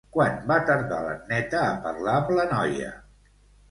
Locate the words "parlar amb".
1.87-2.37